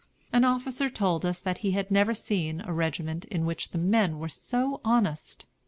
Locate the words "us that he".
1.27-1.73